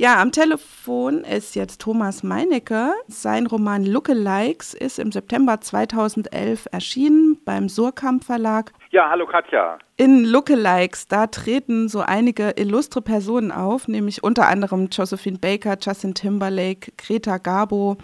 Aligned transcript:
Ja, 0.00 0.22
am 0.22 0.30
Telefon 0.30 1.24
ist 1.24 1.56
jetzt 1.56 1.80
Thomas 1.80 2.22
Meinecke. 2.22 2.92
Sein 3.08 3.48
Roman 3.48 3.84
Lookalikes 3.84 4.72
ist 4.72 5.00
im 5.00 5.10
September 5.10 5.60
2011 5.60 6.68
erschienen 6.70 7.40
beim 7.44 7.68
Surkamp 7.68 8.22
Verlag. 8.22 8.70
Ja, 8.90 9.10
hallo 9.10 9.26
Katja. 9.26 9.76
In 9.96 10.24
Lookalikes, 10.24 11.08
da 11.08 11.26
treten 11.26 11.88
so 11.88 11.98
einige 11.98 12.50
illustre 12.50 13.02
Personen 13.02 13.50
auf, 13.50 13.88
nämlich 13.88 14.22
unter 14.22 14.46
anderem 14.46 14.86
Josephine 14.86 15.38
Baker, 15.38 15.76
Justin 15.80 16.14
Timberlake, 16.14 16.92
Greta 16.96 17.38
Garbo, 17.38 17.96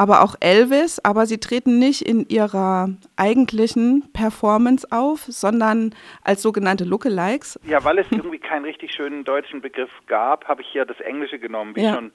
aber 0.00 0.22
auch 0.22 0.34
Elvis, 0.40 0.98
aber 1.04 1.26
sie 1.26 1.36
treten 1.36 1.78
nicht 1.78 2.00
in 2.00 2.26
ihrer 2.26 2.88
eigentlichen 3.16 4.10
Performance 4.14 4.88
auf, 4.90 5.20
sondern 5.28 5.94
als 6.24 6.40
sogenannte 6.40 6.84
Lookalikes. 6.84 7.60
Ja, 7.64 7.84
weil 7.84 7.98
es 7.98 8.06
irgendwie 8.10 8.38
keinen 8.38 8.64
richtig 8.64 8.94
schönen 8.94 9.24
deutschen 9.24 9.60
Begriff 9.60 9.90
gab, 10.06 10.48
habe 10.48 10.62
ich 10.62 10.72
ja 10.72 10.86
das 10.86 10.98
Englische 11.00 11.38
genommen, 11.38 11.76
wie 11.76 11.82
ja. 11.82 11.96
schon 11.96 12.12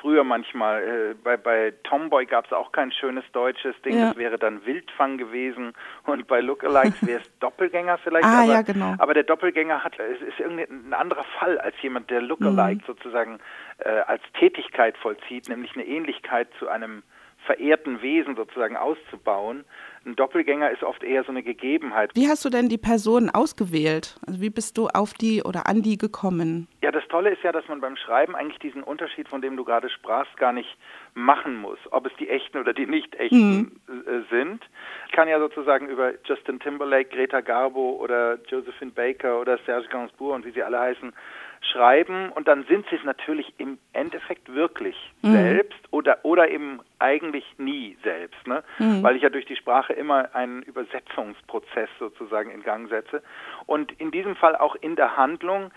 früher 0.00 0.24
manchmal. 0.24 0.82
Äh, 0.82 1.14
bei, 1.22 1.36
bei 1.36 1.74
Tomboy 1.82 2.24
gab 2.24 2.46
es 2.46 2.52
auch 2.54 2.72
kein 2.72 2.92
schönes 2.92 3.24
deutsches 3.32 3.74
Ding, 3.82 3.98
ja. 3.98 4.08
das 4.08 4.16
wäre 4.16 4.38
dann 4.38 4.64
Wildfang 4.64 5.18
gewesen. 5.18 5.74
Und 6.06 6.26
bei 6.28 6.40
Lookalikes 6.40 7.06
wäre 7.06 7.20
es 7.20 7.38
Doppelgänger 7.40 7.98
vielleicht. 7.98 8.24
Ah, 8.24 8.44
aber, 8.44 8.52
ja, 8.52 8.62
genau. 8.62 8.94
aber 8.96 9.12
der 9.12 9.24
Doppelgänger 9.24 9.84
hat, 9.84 9.98
es 9.98 10.22
ist 10.22 10.40
ein 10.40 10.94
anderer 10.94 11.24
Fall 11.38 11.58
als 11.58 11.74
jemand, 11.82 12.08
der 12.08 12.22
Lookalike 12.22 12.80
mhm. 12.80 12.86
sozusagen 12.86 13.38
äh, 13.80 13.90
als 14.06 14.22
Tätigkeit 14.38 14.96
vollzieht, 14.96 15.50
nämlich 15.50 15.74
eine 15.74 15.84
Ähnlichkeit 15.84 16.48
zu 16.58 16.68
einem 16.68 17.02
verehrten 17.48 18.02
Wesen 18.02 18.36
sozusagen 18.36 18.76
auszubauen. 18.76 19.64
Ein 20.04 20.16
Doppelgänger 20.16 20.70
ist 20.70 20.82
oft 20.82 21.02
eher 21.02 21.24
so 21.24 21.30
eine 21.30 21.42
Gegebenheit. 21.42 22.10
Wie 22.14 22.28
hast 22.28 22.44
du 22.44 22.50
denn 22.50 22.68
die 22.68 22.76
Person 22.76 23.30
ausgewählt? 23.30 24.20
Also 24.26 24.42
wie 24.42 24.50
bist 24.50 24.76
du 24.76 24.88
auf 24.88 25.14
die 25.14 25.42
oder 25.42 25.66
an 25.66 25.80
die 25.80 25.96
gekommen? 25.96 26.68
Ja, 26.82 26.92
das 26.92 27.08
Tolle 27.08 27.30
ist 27.30 27.42
ja, 27.42 27.50
dass 27.50 27.66
man 27.66 27.80
beim 27.80 27.96
Schreiben 27.96 28.36
eigentlich 28.36 28.58
diesen 28.58 28.82
Unterschied, 28.82 29.28
von 29.30 29.40
dem 29.40 29.56
du 29.56 29.64
gerade 29.64 29.88
sprachst, 29.88 30.36
gar 30.36 30.52
nicht 30.52 30.76
machen 31.14 31.56
muss, 31.56 31.78
ob 31.90 32.04
es 32.04 32.12
die 32.20 32.28
echten 32.28 32.58
oder 32.58 32.74
die 32.74 32.86
nicht 32.86 33.14
echten 33.16 33.78
mhm. 33.86 34.24
sind. 34.30 34.62
Ich 35.06 35.12
kann 35.12 35.26
ja 35.26 35.38
sozusagen 35.38 35.88
über 35.88 36.12
Justin 36.24 36.60
Timberlake, 36.60 37.08
Greta 37.08 37.40
Garbo 37.40 37.98
oder 37.98 38.38
Josephine 38.48 38.90
Baker 38.90 39.40
oder 39.40 39.58
Serge 39.64 39.88
Gainsbourg 39.88 40.34
und 40.34 40.44
wie 40.44 40.50
sie 40.50 40.62
alle 40.62 40.78
heißen, 40.78 41.14
schreiben 41.60 42.30
und 42.30 42.48
dann 42.48 42.64
sind 42.64 42.86
sie 42.88 42.96
es 42.96 43.04
natürlich 43.04 43.52
im 43.58 43.78
Endeffekt 43.92 44.52
wirklich 44.52 44.96
mhm. 45.22 45.32
selbst 45.32 45.78
oder 45.90 46.18
oder 46.22 46.48
eben 46.48 46.80
eigentlich 46.98 47.44
nie 47.58 47.96
selbst, 48.02 48.46
ne? 48.46 48.62
Mhm. 48.78 49.02
Weil 49.02 49.16
ich 49.16 49.22
ja 49.22 49.30
durch 49.30 49.46
die 49.46 49.56
Sprache 49.56 49.92
immer 49.92 50.34
einen 50.34 50.62
Übersetzungsprozess 50.62 51.88
sozusagen 51.98 52.50
in 52.50 52.62
Gang 52.62 52.88
setze 52.88 53.22
und 53.66 53.92
in 54.00 54.10
diesem 54.10 54.36
Fall 54.36 54.56
auch 54.56 54.76
in 54.76 54.96
der 54.96 55.16
Handlung 55.16 55.70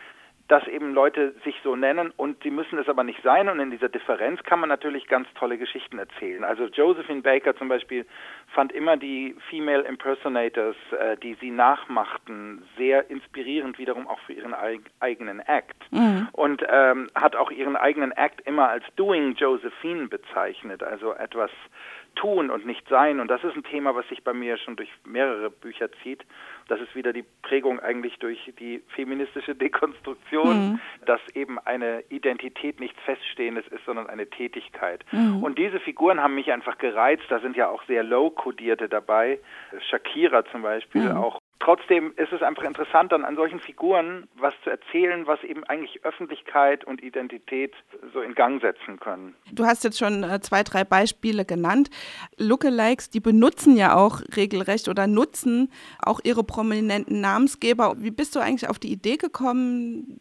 dass 0.51 0.67
eben 0.67 0.93
Leute 0.93 1.33
sich 1.45 1.55
so 1.63 1.77
nennen 1.77 2.11
und 2.17 2.43
sie 2.43 2.51
müssen 2.51 2.77
es 2.77 2.89
aber 2.89 3.05
nicht 3.05 3.23
sein. 3.23 3.47
Und 3.47 3.61
in 3.61 3.71
dieser 3.71 3.87
Differenz 3.87 4.43
kann 4.43 4.59
man 4.59 4.67
natürlich 4.67 5.07
ganz 5.07 5.29
tolle 5.35 5.57
Geschichten 5.57 5.97
erzählen. 5.97 6.43
Also 6.43 6.65
Josephine 6.65 7.21
Baker 7.21 7.55
zum 7.55 7.69
Beispiel 7.69 8.05
fand 8.53 8.73
immer 8.73 8.97
die 8.97 9.33
Female 9.49 9.83
Impersonators, 9.83 10.75
äh, 10.91 11.15
die 11.15 11.35
sie 11.35 11.51
nachmachten, 11.51 12.67
sehr 12.77 13.09
inspirierend 13.09 13.79
wiederum 13.79 14.09
auch 14.09 14.19
für 14.27 14.33
ihren 14.33 14.53
eigenen 14.99 15.39
Act. 15.39 15.89
Mhm. 15.89 16.27
Und 16.33 16.61
ähm, 16.67 17.07
hat 17.15 17.37
auch 17.37 17.49
ihren 17.49 17.77
eigenen 17.77 18.11
Act 18.11 18.41
immer 18.41 18.67
als 18.67 18.83
Doing 18.97 19.35
Josephine 19.35 20.07
bezeichnet, 20.07 20.83
also 20.83 21.13
etwas 21.13 21.51
tun 22.15 22.49
und 22.49 22.65
nicht 22.65 22.87
sein. 22.89 23.19
Und 23.19 23.29
das 23.29 23.43
ist 23.43 23.55
ein 23.55 23.63
Thema, 23.63 23.95
was 23.95 24.07
sich 24.09 24.23
bei 24.23 24.33
mir 24.33 24.57
schon 24.57 24.75
durch 24.75 24.89
mehrere 25.05 25.49
Bücher 25.49 25.89
zieht. 26.03 26.23
Das 26.67 26.79
ist 26.79 26.95
wieder 26.95 27.13
die 27.13 27.25
Prägung 27.41 27.79
eigentlich 27.79 28.17
durch 28.19 28.53
die 28.59 28.81
feministische 28.95 29.55
Dekonstruktion, 29.65 30.71
mhm. 30.71 30.79
dass 31.05 31.21
eben 31.33 31.59
eine 31.59 32.03
Identität 32.09 32.79
nichts 32.79 32.99
Feststehendes 33.03 33.67
ist, 33.67 33.83
sondern 33.85 34.07
eine 34.07 34.29
Tätigkeit. 34.29 35.03
Mhm. 35.11 35.43
Und 35.43 35.57
diese 35.57 35.79
Figuren 35.79 36.21
haben 36.21 36.35
mich 36.35 36.51
einfach 36.51 36.77
gereizt. 36.77 37.23
Da 37.29 37.39
sind 37.39 37.55
ja 37.55 37.69
auch 37.69 37.83
sehr 37.85 38.03
low-kodierte 38.03 38.87
dabei. 38.87 39.39
Shakira 39.89 40.45
zum 40.45 40.61
Beispiel, 40.61 41.09
mhm. 41.09 41.17
auch 41.17 41.40
trotzdem 41.61 42.13
ist 42.17 42.33
es 42.33 42.41
einfach 42.41 42.63
interessant, 42.63 43.11
dann 43.11 43.23
an 43.23 43.35
solchen 43.35 43.59
Figuren 43.59 44.27
was 44.35 44.53
zu 44.63 44.69
erzählen, 44.69 45.25
was 45.27 45.41
eben 45.43 45.63
eigentlich 45.65 46.03
Öffentlichkeit 46.03 46.83
und 46.83 47.01
Identität 47.01 47.73
so 48.13 48.21
in 48.21 48.35
Gang 48.35 48.61
setzen 48.61 48.99
können. 48.99 49.35
Du 49.51 49.65
hast 49.65 49.83
jetzt 49.83 49.97
schon 49.97 50.23
äh, 50.23 50.39
zwei, 50.41 50.63
drei 50.63 50.83
Beispiele 50.83 51.45
genannt. 51.45 51.89
Lookalikes, 52.37 53.09
die 53.09 53.19
benutzen 53.19 53.77
ja 53.77 53.95
auch 53.95 54.21
regelrecht 54.35 54.89
oder 54.89 55.07
nutzen 55.07 55.71
auch 56.01 56.19
ihre 56.23 56.43
prominenten 56.43 57.21
Namensgeber. 57.21 57.95
Wie 57.97 58.11
bist 58.11 58.35
du 58.35 58.39
eigentlich 58.39 58.69
auf 58.69 58.79
die 58.79 58.91
Idee 58.91 59.17
gekommen, 59.17 60.19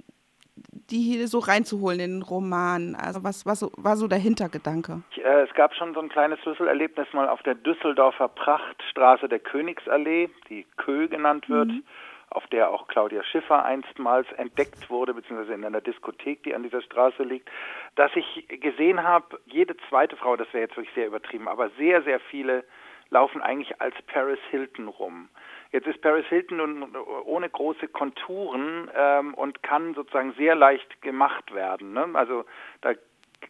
die 0.72 1.00
hier 1.00 1.28
so 1.28 1.38
reinzuholen 1.38 2.00
in 2.00 2.10
den 2.10 2.22
Roman? 2.22 2.94
Also 2.94 3.24
was, 3.24 3.46
was 3.46 3.70
war 3.76 3.96
so 3.96 4.08
der 4.08 4.18
Hintergedanke? 4.18 5.02
Äh, 5.16 5.42
es 5.42 5.54
gab 5.54 5.74
schon 5.74 5.94
so 5.94 6.00
ein 6.00 6.08
kleines 6.08 6.40
Schlüsselerlebnis 6.40 7.08
mal 7.12 7.28
auf 7.28 7.42
der 7.42 7.54
Düsseldorfer 7.54 8.28
Prachtstraße 8.28 9.28
der 9.28 9.40
Königsallee, 9.40 10.30
die 10.48 10.66
Kö 10.76 11.08
genannt 11.08 11.48
wird. 11.48 11.68
Mhm 11.68 11.82
auf 12.30 12.46
der 12.46 12.70
auch 12.70 12.86
Claudia 12.86 13.24
Schiffer 13.24 13.64
einstmals 13.64 14.30
entdeckt 14.36 14.88
wurde, 14.88 15.14
beziehungsweise 15.14 15.52
in 15.52 15.64
einer 15.64 15.80
Diskothek, 15.80 16.44
die 16.44 16.54
an 16.54 16.62
dieser 16.62 16.80
Straße 16.80 17.24
liegt, 17.24 17.50
dass 17.96 18.12
ich 18.14 18.46
gesehen 18.60 19.02
habe, 19.02 19.40
jede 19.46 19.76
zweite 19.88 20.16
Frau, 20.16 20.36
das 20.36 20.46
wäre 20.52 20.64
jetzt 20.64 20.76
wirklich 20.76 20.94
sehr 20.94 21.08
übertrieben, 21.08 21.48
aber 21.48 21.70
sehr, 21.70 22.02
sehr 22.02 22.20
viele 22.20 22.64
laufen 23.10 23.42
eigentlich 23.42 23.80
als 23.80 23.96
Paris 24.06 24.38
Hilton 24.50 24.86
rum. 24.86 25.28
Jetzt 25.72 25.86
ist 25.86 26.00
Paris 26.02 26.26
Hilton 26.26 26.56
nun 26.56 26.96
ohne 27.24 27.48
große 27.48 27.88
Konturen 27.88 28.90
ähm, 28.94 29.34
und 29.34 29.62
kann 29.62 29.94
sozusagen 29.94 30.32
sehr 30.32 30.54
leicht 30.54 31.00
gemacht 31.00 31.54
werden. 31.54 31.92
Ne? 31.92 32.08
Also 32.14 32.44
da 32.80 32.94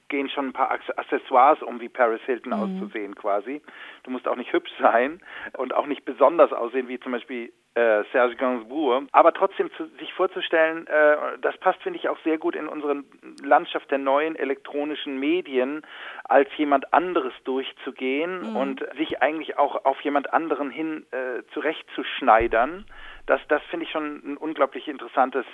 gehen 0.09 0.29
schon 0.29 0.49
ein 0.49 0.53
paar 0.53 0.71
Accessoires 0.71 1.63
um, 1.63 1.81
wie 1.81 1.89
Paris 1.89 2.21
Hilton 2.27 2.53
mhm. 2.53 2.59
auszusehen 2.83 3.15
quasi. 3.15 3.63
Du 4.03 4.11
musst 4.11 4.29
auch 4.29 4.37
nicht 4.37 4.53
hübsch 4.53 4.73
sein 4.81 5.21
und 5.57 5.73
auch 5.73 5.87
nicht 5.87 6.05
besonders 6.05 6.53
aussehen, 6.53 6.89
wie 6.89 7.01
zum 7.01 7.13
Beispiel 7.13 7.53
äh, 7.75 8.03
Serge 8.13 8.37
Gainsbourg. 8.37 9.05
Aber 9.13 9.33
trotzdem 9.33 9.71
zu, 9.77 9.87
sich 9.99 10.13
vorzustellen, 10.15 10.87
äh, 10.87 11.17
das 11.41 11.57
passt, 11.59 11.81
finde 11.83 11.99
ich, 11.99 12.09
auch 12.09 12.19
sehr 12.25 12.39
gut 12.39 12.57
in 12.57 12.69
unsere 12.69 13.05
Landschaft 13.43 13.91
der 13.91 13.99
neuen 13.99 14.37
elektronischen 14.37 15.19
Medien, 15.19 15.83
als 16.25 16.49
jemand 16.57 16.93
anderes 16.93 17.33
durchzugehen 17.45 18.51
mhm. 18.51 18.57
und 18.57 18.87
sich 18.97 19.23
eigentlich 19.23 19.59
auch 19.59 19.85
auf 19.85 20.01
jemand 20.01 20.33
anderen 20.33 20.71
hin 20.71 21.07
äh, 21.11 21.43
zurechtzuschneidern. 21.53 22.87
Das, 23.27 23.41
das 23.49 23.63
finde 23.71 23.87
ich 23.87 23.93
schon 23.93 24.21
ein 24.25 24.37
unglaublich 24.37 24.89
interessantes 24.89 25.47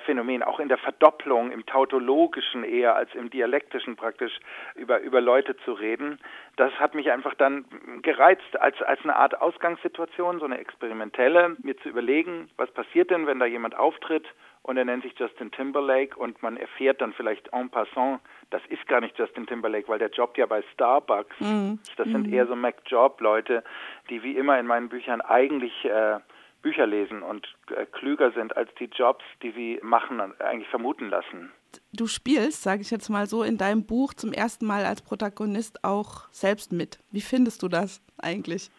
Phänomen, 0.00 0.42
auch 0.42 0.60
in 0.60 0.68
der 0.68 0.78
Verdopplung, 0.78 1.50
im 1.50 1.66
tautologischen 1.66 2.64
eher 2.64 2.94
als 2.96 3.14
im 3.14 3.30
dialektischen 3.30 3.96
praktisch 3.96 4.38
über, 4.74 5.00
über 5.00 5.20
Leute 5.20 5.56
zu 5.64 5.72
reden. 5.72 6.18
Das 6.56 6.72
hat 6.78 6.94
mich 6.94 7.10
einfach 7.10 7.34
dann 7.34 7.64
gereizt, 8.02 8.60
als, 8.60 8.80
als 8.82 9.00
eine 9.02 9.16
Art 9.16 9.40
Ausgangssituation, 9.40 10.38
so 10.38 10.44
eine 10.44 10.58
experimentelle, 10.58 11.56
mir 11.62 11.76
zu 11.78 11.88
überlegen, 11.88 12.50
was 12.56 12.70
passiert 12.70 13.10
denn, 13.10 13.26
wenn 13.26 13.38
da 13.38 13.46
jemand 13.46 13.76
auftritt 13.76 14.26
und 14.62 14.76
er 14.76 14.84
nennt 14.84 15.02
sich 15.02 15.18
Justin 15.18 15.50
Timberlake 15.50 16.16
und 16.16 16.42
man 16.42 16.56
erfährt 16.56 17.00
dann 17.00 17.12
vielleicht 17.12 17.52
en 17.52 17.70
passant, 17.70 18.20
das 18.50 18.62
ist 18.68 18.86
gar 18.86 19.00
nicht 19.00 19.18
Justin 19.18 19.46
Timberlake, 19.46 19.88
weil 19.88 19.98
der 19.98 20.10
jobbt 20.10 20.36
ja 20.36 20.46
bei 20.46 20.62
Starbucks. 20.74 21.40
Mhm. 21.40 21.78
Das 21.96 22.06
sind 22.08 22.26
mhm. 22.26 22.32
eher 22.32 22.46
so 22.46 22.56
Mac-Job-Leute, 22.56 23.64
die 24.10 24.22
wie 24.22 24.36
immer 24.36 24.58
in 24.58 24.66
meinen 24.66 24.88
Büchern 24.88 25.20
eigentlich 25.20 25.84
äh, 25.84 26.18
Bücher 26.62 26.86
lesen 26.86 27.22
und 27.22 27.46
äh, 27.74 27.86
klüger 27.86 28.32
sind 28.32 28.56
als 28.56 28.72
die 28.74 28.86
Jobs, 28.86 29.24
die 29.42 29.50
sie 29.52 29.80
machen, 29.82 30.20
eigentlich 30.38 30.68
vermuten 30.68 31.08
lassen. 31.08 31.52
Du 31.92 32.06
spielst, 32.06 32.62
sage 32.62 32.82
ich 32.82 32.90
jetzt 32.90 33.08
mal 33.08 33.26
so, 33.26 33.42
in 33.42 33.58
deinem 33.58 33.86
Buch 33.86 34.14
zum 34.14 34.32
ersten 34.32 34.66
Mal 34.66 34.84
als 34.84 35.02
Protagonist 35.02 35.84
auch 35.84 36.28
selbst 36.30 36.72
mit. 36.72 36.98
Wie 37.12 37.20
findest 37.20 37.62
du 37.62 37.68
das 37.68 38.02
eigentlich? 38.20 38.70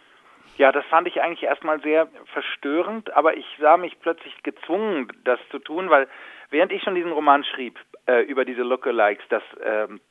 Ja, 0.57 0.71
das 0.71 0.85
fand 0.85 1.07
ich 1.07 1.21
eigentlich 1.21 1.43
erstmal 1.43 1.81
sehr 1.81 2.07
verstörend, 2.33 3.11
aber 3.15 3.37
ich 3.37 3.45
sah 3.59 3.77
mich 3.77 3.99
plötzlich 3.99 4.43
gezwungen, 4.43 5.11
das 5.23 5.39
zu 5.49 5.59
tun, 5.59 5.89
weil 5.89 6.07
während 6.49 6.71
ich 6.71 6.83
schon 6.83 6.95
diesen 6.95 7.11
Roman 7.11 7.43
schrieb 7.43 7.79
äh, 8.05 8.21
über 8.23 8.45
diese 8.45 8.61
Lookalikes, 8.61 9.27
dass 9.29 9.43
ähm, 9.63 10.01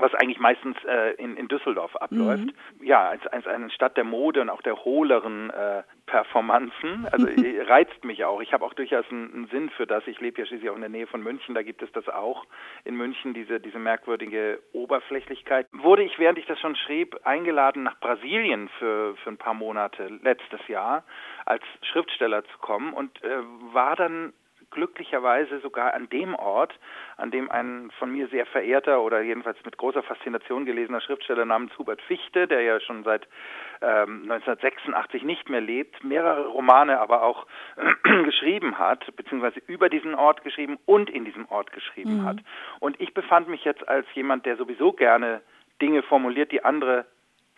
was 0.00 0.14
eigentlich 0.14 0.38
meistens 0.38 0.76
äh, 0.84 1.14
in, 1.14 1.36
in 1.36 1.48
Düsseldorf 1.48 1.94
abläuft. 1.96 2.44
Mhm. 2.44 2.84
Ja, 2.84 3.08
als, 3.08 3.26
als 3.28 3.46
eine 3.46 3.70
Stadt 3.70 3.96
der 3.96 4.04
Mode 4.04 4.40
und 4.40 4.50
auch 4.50 4.62
der 4.62 4.84
hohleren 4.84 5.50
äh, 5.50 5.82
Performanzen. 6.06 7.06
Also 7.10 7.26
reizt 7.68 8.04
mich 8.04 8.24
auch. 8.24 8.40
Ich 8.40 8.52
habe 8.52 8.64
auch 8.64 8.74
durchaus 8.74 9.04
einen, 9.10 9.32
einen, 9.32 9.46
Sinn 9.46 9.70
für 9.70 9.86
das. 9.86 10.06
Ich 10.06 10.20
lebe 10.20 10.40
ja 10.40 10.46
schließlich 10.46 10.70
auch 10.70 10.74
in 10.74 10.80
der 10.80 10.90
Nähe 10.90 11.06
von 11.06 11.22
München, 11.22 11.54
da 11.54 11.62
gibt 11.62 11.82
es 11.82 11.92
das 11.92 12.08
auch. 12.08 12.44
In 12.84 12.96
München 12.96 13.34
diese, 13.34 13.60
diese 13.60 13.78
merkwürdige 13.78 14.60
Oberflächlichkeit. 14.72 15.66
Wurde 15.72 16.02
ich, 16.02 16.18
während 16.18 16.38
ich 16.38 16.46
das 16.46 16.58
schon 16.58 16.76
schrieb, 16.76 17.20
eingeladen 17.24 17.82
nach 17.82 17.98
Brasilien 18.00 18.68
für, 18.78 19.16
für 19.16 19.30
ein 19.30 19.38
paar 19.38 19.54
Monate 19.54 20.08
letztes 20.22 20.66
Jahr 20.68 21.04
als 21.46 21.62
Schriftsteller 21.82 22.44
zu 22.44 22.58
kommen 22.58 22.92
und 22.92 23.22
äh, 23.22 23.38
war 23.72 23.96
dann 23.96 24.32
glücklicherweise 24.70 25.60
sogar 25.60 25.94
an 25.94 26.08
dem 26.08 26.34
Ort, 26.34 26.78
an 27.16 27.30
dem 27.30 27.50
ein 27.50 27.90
von 27.98 28.10
mir 28.10 28.28
sehr 28.28 28.46
verehrter 28.46 29.02
oder 29.02 29.20
jedenfalls 29.20 29.58
mit 29.64 29.76
großer 29.76 30.02
Faszination 30.02 30.64
gelesener 30.64 31.00
Schriftsteller 31.00 31.44
namens 31.44 31.76
Hubert 31.78 32.00
Fichte, 32.02 32.46
der 32.46 32.62
ja 32.62 32.80
schon 32.80 33.04
seit 33.04 33.26
ähm, 33.82 34.22
1986 34.30 35.22
nicht 35.24 35.48
mehr 35.48 35.60
lebt, 35.60 36.02
mehrere 36.04 36.46
Romane 36.48 37.00
aber 37.00 37.22
auch 37.22 37.46
äh, 37.76 38.22
geschrieben 38.24 38.78
hat, 38.78 39.04
beziehungsweise 39.16 39.60
über 39.66 39.88
diesen 39.88 40.14
Ort 40.14 40.44
geschrieben 40.44 40.78
und 40.86 41.10
in 41.10 41.24
diesem 41.24 41.46
Ort 41.48 41.72
geschrieben 41.72 42.18
mhm. 42.18 42.24
hat. 42.24 42.38
Und 42.78 43.00
ich 43.00 43.14
befand 43.14 43.48
mich 43.48 43.64
jetzt 43.64 43.88
als 43.88 44.06
jemand, 44.14 44.46
der 44.46 44.56
sowieso 44.56 44.92
gerne 44.92 45.42
Dinge 45.80 46.02
formuliert, 46.02 46.52
die 46.52 46.64
andere 46.64 47.06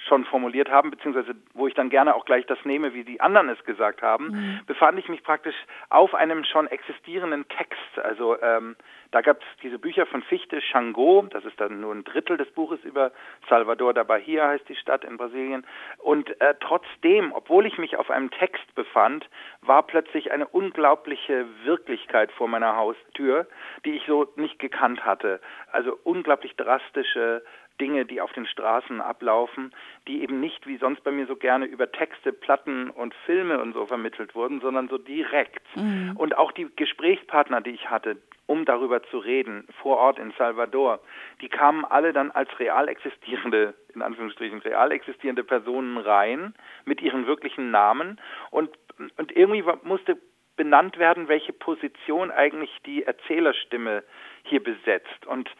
schon 0.06 0.25
formuliert 0.25 0.70
haben, 0.70 0.90
beziehungsweise 0.90 1.34
wo 1.54 1.66
ich 1.66 1.75
dann 1.75 1.90
gerne 1.90 2.14
auch 2.14 2.25
gleich 2.25 2.46
das 2.46 2.58
nehme, 2.64 2.94
wie 2.94 3.04
die 3.04 3.20
anderen 3.20 3.49
es 3.49 3.62
gesagt 3.64 4.02
haben, 4.02 4.28
mhm. 4.28 4.60
befand 4.66 4.99
ich 4.99 5.08
mich 5.08 5.22
praktisch 5.22 5.54
auf 5.90 6.14
einem 6.14 6.44
schon 6.44 6.66
existierenden 6.66 7.46
Text. 7.49 7.99
Also 8.02 8.40
ähm, 8.40 8.76
da 9.12 9.20
gab 9.20 9.40
es 9.40 9.46
diese 9.62 9.78
Bücher 9.78 10.06
von 10.06 10.22
Fichte, 10.22 10.58
Xangô, 10.60 11.26
das 11.31 11.44
ist 11.44 11.60
dann 11.60 11.81
nur 11.81 11.94
ein 11.94 12.04
Drittel 12.04 12.37
des 12.37 12.50
Buches 12.50 12.82
über 12.82 13.12
Salvador 13.49 13.93
da 13.93 14.04
Bahia 14.04 14.49
heißt 14.49 14.69
die 14.69 14.75
Stadt 14.76 15.04
in 15.04 15.19
Brasilien. 15.19 15.66
Und 15.99 16.40
äh, 16.40 16.55
trotzdem, 16.60 17.32
obwohl 17.32 17.66
ich 17.66 17.78
mich 17.78 17.96
auf 17.96 18.10
einem 18.10 18.31
Text 18.31 18.75
befand, 18.75 19.28
war 19.60 19.82
plötzlich 19.82 20.32
eine 20.32 20.48
unglaubliche 20.48 21.46
Wirklichkeit 21.64 22.32
vor 22.32 22.48
meiner 22.48 22.76
Haustür, 22.76 23.46
die 23.84 23.93
ich 23.93 24.05
so 24.06 24.32
nicht 24.37 24.58
gekannt 24.58 25.05
hatte. 25.05 25.40
Also 25.70 25.98
unglaublich 26.05 26.56
drastische 26.56 27.43
Dinge, 27.80 28.04
die 28.04 28.20
auf 28.20 28.32
den 28.32 28.46
Straßen 28.46 29.00
ablaufen, 29.00 29.72
die 30.06 30.22
eben 30.22 30.40
nicht 30.40 30.66
wie 30.66 30.76
sonst 30.76 31.02
bei 31.04 31.10
mir 31.10 31.26
so 31.26 31.36
gerne 31.36 31.66
über 31.66 31.90
Texte, 31.90 32.32
Platten 32.32 32.90
und 32.90 33.14
Filme 33.26 33.60
und 33.60 33.72
so 33.72 33.86
vermittelt 33.86 34.34
wurden, 34.34 34.60
sondern 34.60 34.88
so 34.88 34.98
direkt. 34.98 35.64
Mhm. 35.76 36.14
Und 36.16 36.36
auch 36.36 36.52
die 36.52 36.69
Gesprächspartner, 36.76 37.60
die 37.60 37.70
ich 37.70 37.90
hatte, 37.90 38.16
um 38.46 38.64
darüber 38.64 39.02
zu 39.04 39.19
reden, 39.19 39.66
vor 39.80 39.96
Ort 39.98 40.19
in 40.19 40.32
Salvador, 40.36 41.00
die 41.40 41.48
kamen 41.48 41.84
alle 41.84 42.12
dann 42.12 42.30
als 42.30 42.50
real 42.58 42.88
existierende, 42.88 43.74
in 43.94 44.02
Anführungsstrichen, 44.02 44.60
real 44.60 44.92
existierende 44.92 45.44
Personen 45.44 45.96
rein, 45.96 46.54
mit 46.84 47.00
ihren 47.00 47.26
wirklichen 47.26 47.70
Namen 47.70 48.20
und, 48.50 48.70
und 49.16 49.34
irgendwie 49.34 49.64
musste 49.84 50.19
benannt 50.56 50.98
werden, 50.98 51.28
welche 51.28 51.52
Position 51.52 52.30
eigentlich 52.30 52.70
die 52.84 53.04
Erzählerstimme 53.04 54.04
hier 54.44 54.62
besetzt. 54.62 55.26
Und 55.26 55.50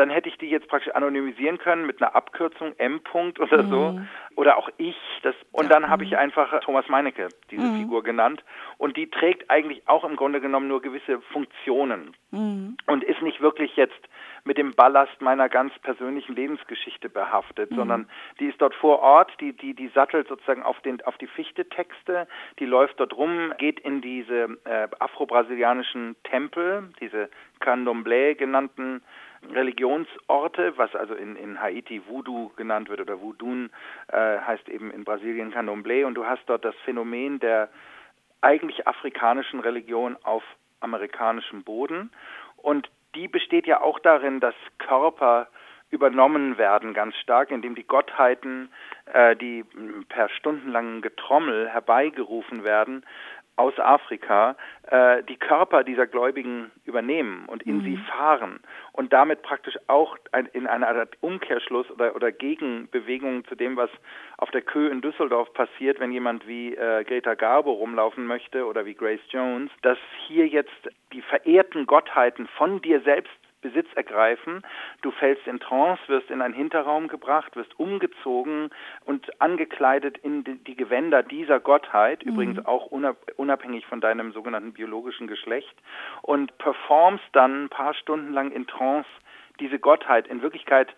dann 0.00 0.08
hätte 0.08 0.30
ich 0.30 0.38
die 0.38 0.48
jetzt 0.48 0.66
praktisch 0.66 0.94
anonymisieren 0.94 1.58
können 1.58 1.86
mit 1.86 2.00
einer 2.00 2.14
Abkürzung 2.14 2.72
M. 2.78 3.00
-Punkt 3.00 3.38
oder 3.38 3.62
mhm. 3.62 3.68
so 3.68 4.00
oder 4.34 4.56
auch 4.56 4.70
ich 4.78 4.96
das 5.22 5.34
und 5.52 5.64
ja. 5.64 5.68
dann 5.68 5.90
habe 5.90 6.04
ich 6.04 6.16
einfach 6.16 6.58
Thomas 6.60 6.88
Meinecke 6.88 7.28
diese 7.50 7.66
mhm. 7.66 7.80
Figur 7.80 8.02
genannt 8.02 8.42
und 8.78 8.96
die 8.96 9.10
trägt 9.10 9.50
eigentlich 9.50 9.86
auch 9.86 10.04
im 10.04 10.16
Grunde 10.16 10.40
genommen 10.40 10.68
nur 10.68 10.80
gewisse 10.80 11.20
Funktionen 11.20 12.16
mhm. 12.30 12.78
und 12.86 13.04
ist 13.04 13.20
nicht 13.20 13.42
wirklich 13.42 13.76
jetzt 13.76 14.00
mit 14.44 14.56
dem 14.56 14.72
Ballast 14.72 15.20
meiner 15.20 15.50
ganz 15.50 15.78
persönlichen 15.80 16.34
Lebensgeschichte 16.34 17.10
behaftet, 17.10 17.70
mhm. 17.70 17.76
sondern 17.76 18.10
die 18.38 18.46
ist 18.46 18.58
dort 18.62 18.74
vor 18.74 19.00
Ort, 19.00 19.30
die 19.40 19.52
die 19.52 19.74
die 19.74 19.88
sattelt 19.88 20.28
sozusagen 20.28 20.62
auf 20.62 20.80
den 20.80 21.02
auf 21.02 21.18
die 21.18 21.26
Fichte-Texte, 21.26 22.26
die 22.58 22.64
läuft 22.64 22.98
dort 23.00 23.14
rum, 23.14 23.52
geht 23.58 23.80
in 23.80 24.00
diese 24.00 24.58
äh, 24.64 24.88
afro-brasilianischen 24.98 26.16
Tempel, 26.24 26.90
diese 27.00 27.28
Candomblé 27.60 28.34
genannten 28.34 29.02
Religionsorte, 29.48 30.76
was 30.76 30.94
also 30.94 31.14
in, 31.14 31.36
in 31.36 31.60
Haiti 31.60 32.02
Voodoo 32.06 32.50
genannt 32.56 32.88
wird 32.88 33.00
oder 33.00 33.20
Voodoo 33.20 33.68
äh, 34.08 34.38
heißt 34.38 34.68
eben 34.68 34.90
in 34.90 35.04
Brasilien 35.04 35.52
Candomblé. 35.52 36.04
Und 36.04 36.14
du 36.14 36.26
hast 36.26 36.42
dort 36.46 36.64
das 36.64 36.74
Phänomen 36.84 37.40
der 37.40 37.68
eigentlich 38.42 38.86
afrikanischen 38.86 39.60
Religion 39.60 40.16
auf 40.22 40.42
amerikanischem 40.80 41.62
Boden. 41.62 42.10
Und 42.56 42.90
die 43.14 43.28
besteht 43.28 43.66
ja 43.66 43.80
auch 43.80 43.98
darin, 43.98 44.40
dass 44.40 44.54
Körper 44.78 45.48
übernommen 45.90 46.56
werden 46.56 46.94
ganz 46.94 47.16
stark, 47.16 47.50
indem 47.50 47.74
die 47.74 47.86
Gottheiten, 47.86 48.70
äh, 49.12 49.34
die 49.34 49.64
per 50.08 50.28
stundenlangen 50.28 51.02
Getrommel 51.02 51.68
herbeigerufen 51.68 52.62
werden, 52.62 53.04
aus 53.60 53.78
Afrika 53.78 54.56
äh, 54.90 55.22
die 55.24 55.36
Körper 55.36 55.84
dieser 55.84 56.06
Gläubigen 56.06 56.70
übernehmen 56.86 57.44
und 57.46 57.62
in 57.64 57.78
mhm. 57.78 57.82
sie 57.82 57.96
fahren 57.98 58.60
und 58.92 59.12
damit 59.12 59.42
praktisch 59.42 59.76
auch 59.86 60.16
ein, 60.32 60.46
in 60.46 60.66
einer 60.66 60.88
Art 60.88 61.14
Umkehrschluss 61.20 61.90
oder, 61.90 62.16
oder 62.16 62.32
Gegenbewegung 62.32 63.44
zu 63.44 63.54
dem, 63.54 63.76
was 63.76 63.90
auf 64.38 64.50
der 64.50 64.62
Kö 64.62 64.88
in 64.88 65.02
Düsseldorf 65.02 65.52
passiert, 65.52 66.00
wenn 66.00 66.10
jemand 66.10 66.48
wie 66.48 66.74
äh, 66.74 67.04
Greta 67.04 67.34
Garbo 67.34 67.72
rumlaufen 67.72 68.26
möchte 68.26 68.64
oder 68.64 68.86
wie 68.86 68.94
Grace 68.94 69.20
Jones, 69.28 69.70
dass 69.82 69.98
hier 70.26 70.46
jetzt 70.46 70.88
die 71.12 71.22
verehrten 71.22 71.84
Gottheiten 71.84 72.46
von 72.56 72.80
dir 72.80 73.02
selbst 73.02 73.39
Besitz 73.60 73.88
ergreifen. 73.94 74.62
Du 75.02 75.10
fällst 75.10 75.46
in 75.46 75.60
Trance, 75.60 76.00
wirst 76.08 76.30
in 76.30 76.42
einen 76.42 76.54
Hinterraum 76.54 77.08
gebracht, 77.08 77.56
wirst 77.56 77.78
umgezogen 77.78 78.70
und 79.04 79.40
angekleidet 79.40 80.18
in 80.18 80.44
die 80.64 80.76
Gewänder 80.76 81.22
dieser 81.22 81.60
Gottheit, 81.60 82.24
mhm. 82.24 82.32
übrigens 82.32 82.66
auch 82.66 82.86
unabhängig 82.86 83.86
von 83.86 84.00
deinem 84.00 84.32
sogenannten 84.32 84.72
biologischen 84.72 85.26
Geschlecht, 85.26 85.76
und 86.22 86.56
performst 86.58 87.24
dann 87.32 87.64
ein 87.64 87.68
paar 87.68 87.94
Stunden 87.94 88.32
lang 88.32 88.50
in 88.52 88.66
Trance 88.66 89.08
diese 89.60 89.78
Gottheit. 89.78 90.26
In 90.28 90.42
Wirklichkeit 90.42 90.94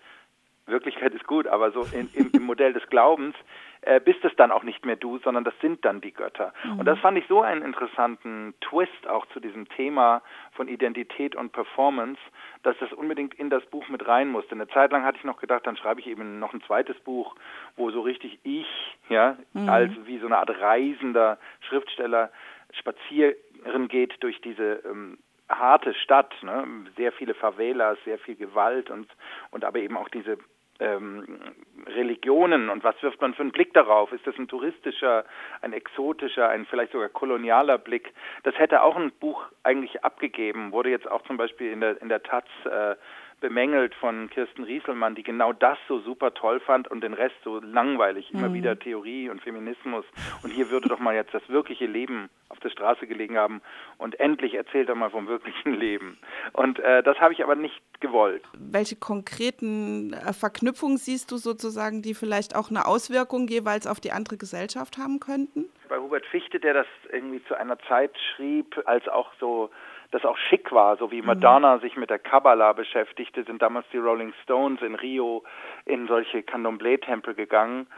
Wirklichkeit 0.67 1.13
ist 1.13 1.27
gut, 1.27 1.47
aber 1.47 1.73
so 1.73 1.83
in, 1.93 2.09
im, 2.15 2.31
im, 2.33 2.43
Modell 2.43 2.73
des 2.73 2.87
Glaubens 2.89 3.35
äh, 3.83 4.01
bist 4.01 4.25
es 4.25 4.35
dann 4.37 4.51
auch 4.51 4.63
nicht 4.63 4.85
mehr 4.87 4.97
du, 4.97 5.19
sondern 5.19 5.45
das 5.45 5.55
sind 5.61 5.85
dann 5.85 6.01
die 6.01 6.13
Götter. 6.13 6.53
Mhm. 6.65 6.81
Und 6.81 6.87
das 6.87 6.99
fand 7.01 7.19
ich 7.19 7.27
so 7.27 7.43
einen 7.43 7.63
interessanten 7.63 8.55
Twist 8.61 9.07
auch 9.09 9.27
zu 9.27 9.41
diesem 9.41 9.69
Thema 9.69 10.23
von 10.53 10.69
Identität 10.69 11.35
und 11.35 11.53
Performance, 11.53 12.21
dass 12.63 12.77
das 12.79 12.93
unbedingt 12.93 13.35
in 13.35 13.51
das 13.51 13.65
Buch 13.67 13.89
mit 13.89 14.07
rein 14.07 14.29
musste. 14.29 14.53
Eine 14.53 14.69
Zeit 14.69 14.93
lang 14.93 15.05
hatte 15.05 15.19
ich 15.19 15.25
noch 15.25 15.41
gedacht, 15.41 15.67
dann 15.67 15.77
schreibe 15.77 16.01
ich 16.01 16.07
eben 16.07 16.39
noch 16.39 16.53
ein 16.53 16.63
zweites 16.63 16.99
Buch, 17.01 17.35
wo 17.77 17.91
so 17.91 18.01
richtig 18.03 18.39
ich, 18.45 18.97
ja, 19.09 19.37
mhm. 19.53 19.69
als 19.69 19.93
wie 20.05 20.19
so 20.19 20.27
eine 20.27 20.39
Art 20.39 20.51
reisender 20.51 21.39
Schriftsteller 21.69 22.31
spazieren 22.73 23.89
geht 23.89 24.23
durch 24.23 24.41
diese 24.41 24.83
ähm, 24.85 25.19
harte 25.49 25.95
Stadt, 25.95 26.35
ne? 26.43 26.65
sehr 26.97 27.13
viele 27.13 27.35
Favelas, 27.35 27.99
sehr 28.05 28.19
viel 28.19 28.37
Gewalt 28.37 28.91
und, 28.91 29.09
und 29.51 29.65
aber 29.65 29.81
eben 29.81 29.97
auch 29.97 30.09
diese 30.09 30.39
ähm, 30.83 31.41
Religionen 31.87 32.69
und 32.69 32.85
was 32.85 33.01
wirft 33.03 33.21
man 33.21 33.35
für 33.35 33.43
einen 33.43 33.53
Blick 33.53 33.73
darauf? 33.75 34.13
Ist 34.13 34.27
das 34.27 34.37
ein 34.39 34.49
touristischer, 34.49 35.25
ein 35.61 35.73
exotischer, 35.73 36.49
ein 36.49 36.67
vielleicht 36.67 36.93
sogar 36.93 37.09
kolonialer 37.09 37.79
Blick? 37.79 38.13
Das 38.43 38.59
hätte 38.59 38.83
auch 38.83 38.97
ein 38.97 39.13
Buch 39.13 39.45
eigentlich 39.63 40.05
abgegeben, 40.05 40.73
wurde 40.73 40.91
jetzt 40.91 41.11
auch 41.11 41.23
zum 41.23 41.37
Beispiel 41.37 41.73
in 41.73 41.81
der, 41.81 42.01
in 42.01 42.09
der 42.09 42.23
Taz 42.23 42.47
äh, 42.65 42.97
bemängelt 43.43 43.95
von 43.97 44.31
Kirsten 44.31 44.63
Rieselmann, 44.63 45.15
die 45.15 45.25
genau 45.25 45.53
das 45.53 45.77
so 45.89 45.99
super 45.99 46.33
toll 46.33 46.61
fand 46.61 46.89
und 46.89 47.03
den 47.03 47.13
Rest 47.13 47.35
so 47.45 47.61
langweilig, 47.61 48.33
immer 48.33 48.49
mhm. 48.49 48.55
wieder 48.55 48.79
Theorie 48.79 49.29
und 49.29 49.43
Feminismus. 49.43 50.07
Und 50.43 50.51
hier 50.51 50.71
würde 50.71 50.89
doch 50.89 51.01
mal 51.01 51.15
jetzt 51.15 51.35
das 51.35 51.47
wirkliche 51.49 51.87
Leben 51.87 52.31
auf 52.49 52.61
der 52.61 52.71
Straße 52.71 53.07
gelegen 53.07 53.37
haben 53.37 53.61
und 53.99 54.19
endlich 54.21 54.55
erzählt 54.55 54.89
er 54.89 54.95
mal 54.95 55.11
vom 55.11 55.27
wirklichen 55.27 55.75
Leben. 55.75 56.19
Und 56.53 56.79
äh, 56.79 57.03
das 57.03 57.19
habe 57.19 57.35
ich 57.35 57.43
aber 57.43 57.57
nicht 57.57 57.83
gewollt. 58.01 58.45
Welche 58.55 58.97
konkreten 58.97 60.13
äh, 60.13 60.33
Verknüpfungen 60.33 60.97
siehst 60.97 61.33
du 61.33 61.37
sozusagen, 61.37 62.01
die 62.01 62.15
vielleicht 62.15 62.55
auch 62.55 62.71
eine 62.71 62.87
Auswirkung 62.87 63.49
jeweils 63.49 63.87
auf 63.87 64.01
die 64.01 64.13
andere 64.13 64.37
Gesellschaft 64.37 64.99
haben 64.99 65.19
könnten? 65.19 65.65
Bei 65.89 65.99
Hubert 65.99 66.25
Fichte, 66.27 66.61
der 66.61 66.75
das 66.75 66.87
irgendwie 67.11 67.43
zu 67.45 67.57
einer 67.57 67.79
Zeit 67.89 68.13
schrieb, 68.37 68.81
als 68.87 69.09
auch 69.09 69.33
so 69.41 69.71
das 70.13 70.25
auch 70.25 70.37
schick 70.37 70.71
war, 70.73 70.97
so 70.97 71.11
wie 71.11 71.21
mhm. 71.21 71.27
Madonna 71.27 71.79
sich 71.79 71.97
mit 71.97 72.11
der 72.11 72.19
Kabbalah 72.19 72.73
beschäftigte, 72.75 73.43
sind 73.45 73.61
damals 73.61 73.87
die 73.93 73.99
Rolling 73.99 74.33
Stones 74.45 74.81
in 74.83 74.95
Rio 74.95 75.43
in 75.87 76.07
solche 76.07 76.43
Candomblé-Tempel 76.43 77.35
gegangen. 77.35 77.89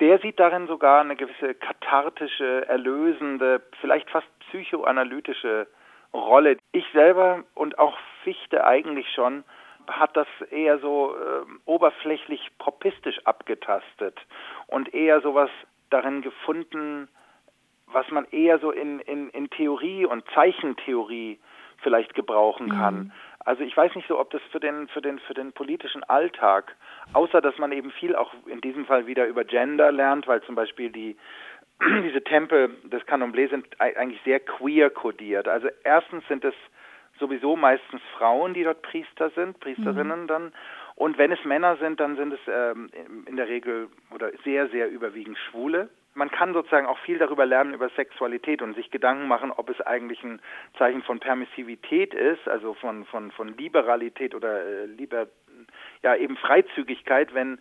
Der 0.00 0.18
sieht 0.20 0.40
darin 0.40 0.66
sogar 0.66 1.02
eine 1.02 1.16
gewisse 1.16 1.54
kathartische, 1.54 2.66
erlösende, 2.68 3.62
vielleicht 3.80 4.08
fast 4.10 4.26
psychoanalytische 4.48 5.66
Rolle. 6.12 6.56
Ich 6.72 6.86
selber 6.92 7.44
und 7.54 7.78
auch 7.78 7.96
Fichte 8.22 8.64
eigentlich 8.64 9.08
schon 9.12 9.44
hat 9.86 10.16
das 10.16 10.28
eher 10.50 10.78
so 10.78 11.14
äh, 11.14 11.44
oberflächlich 11.66 12.50
propistisch 12.58 13.20
abgetastet 13.26 14.18
und 14.66 14.94
eher 14.94 15.20
sowas 15.20 15.50
darin 15.90 16.22
gefunden, 16.22 17.08
was 17.86 18.10
man 18.10 18.24
eher 18.30 18.58
so 18.60 18.70
in, 18.70 19.00
in, 19.00 19.28
in 19.30 19.50
Theorie 19.50 20.06
und 20.06 20.24
Zeichentheorie 20.34 21.38
vielleicht 21.84 22.14
gebrauchen 22.14 22.70
kann. 22.70 22.94
Mhm. 22.94 23.12
Also 23.44 23.62
ich 23.62 23.76
weiß 23.76 23.94
nicht 23.94 24.08
so, 24.08 24.18
ob 24.18 24.30
das 24.30 24.42
für 24.50 24.58
den, 24.58 24.88
für 24.88 25.02
den, 25.02 25.20
für 25.20 25.34
den 25.34 25.52
politischen 25.52 26.02
Alltag, 26.02 26.74
außer 27.12 27.40
dass 27.40 27.56
man 27.58 27.70
eben 27.70 27.92
viel 27.92 28.16
auch 28.16 28.32
in 28.46 28.60
diesem 28.60 28.86
Fall 28.86 29.06
wieder 29.06 29.26
über 29.26 29.44
Gender 29.44 29.92
lernt, 29.92 30.26
weil 30.26 30.42
zum 30.42 30.56
Beispiel 30.56 30.90
die 30.90 31.16
diese 32.04 32.24
Tempel 32.24 32.70
des 32.84 33.02
Candomblé 33.06 33.48
sind 33.48 33.66
eigentlich 33.78 34.20
sehr 34.24 34.40
queer 34.40 34.90
kodiert. 34.90 35.46
Also 35.46 35.68
erstens 35.84 36.26
sind 36.28 36.44
es 36.44 36.54
sowieso 37.18 37.54
meistens 37.54 38.00
Frauen, 38.16 38.54
die 38.54 38.64
dort 38.64 38.82
Priester 38.82 39.30
sind, 39.30 39.60
Priesterinnen 39.60 40.22
mhm. 40.22 40.26
dann. 40.26 40.52
Und 40.96 41.18
wenn 41.18 41.32
es 41.32 41.44
Männer 41.44 41.76
sind, 41.76 42.00
dann 42.00 42.16
sind 42.16 42.32
es 42.32 42.40
ähm, 42.48 42.90
in 43.26 43.36
der 43.36 43.48
Regel 43.48 43.88
oder 44.12 44.30
sehr, 44.44 44.68
sehr 44.68 44.90
überwiegend 44.90 45.38
Schwule. 45.38 45.88
Man 46.14 46.30
kann 46.30 46.54
sozusagen 46.54 46.86
auch 46.86 46.98
viel 46.98 47.18
darüber 47.18 47.44
lernen 47.44 47.74
über 47.74 47.88
Sexualität 47.90 48.62
und 48.62 48.74
sich 48.74 48.90
Gedanken 48.90 49.28
machen, 49.28 49.50
ob 49.50 49.68
es 49.68 49.80
eigentlich 49.80 50.22
ein 50.22 50.40
Zeichen 50.78 51.02
von 51.02 51.20
Permissivität 51.20 52.14
ist, 52.14 52.48
also 52.48 52.74
von, 52.74 53.04
von, 53.04 53.30
von 53.32 53.56
Liberalität 53.56 54.34
oder 54.34 54.64
äh, 54.64 54.86
lieber, 54.86 55.26
ja, 56.02 56.14
eben 56.14 56.36
Freizügigkeit, 56.36 57.34
wenn 57.34 57.58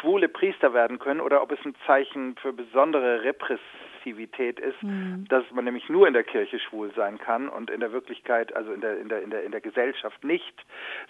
schwule 0.00 0.28
Priester 0.28 0.72
werden 0.72 0.98
können 0.98 1.20
oder 1.20 1.42
ob 1.42 1.52
es 1.52 1.58
ein 1.64 1.74
Zeichen 1.86 2.36
für 2.36 2.52
besondere 2.52 3.24
Repressivität 3.24 4.58
ist, 4.58 4.82
mhm. 4.82 5.26
dass 5.28 5.44
man 5.52 5.64
nämlich 5.64 5.88
nur 5.88 6.06
in 6.06 6.14
der 6.14 6.24
Kirche 6.24 6.58
schwul 6.58 6.92
sein 6.94 7.18
kann 7.18 7.48
und 7.48 7.70
in 7.70 7.80
der 7.80 7.92
Wirklichkeit, 7.92 8.54
also 8.56 8.72
in 8.72 8.80
der, 8.80 8.98
in 8.98 9.08
der, 9.08 9.22
in 9.22 9.30
der, 9.30 9.44
in 9.44 9.52
der 9.52 9.60
Gesellschaft 9.60 10.24
nicht. 10.24 10.54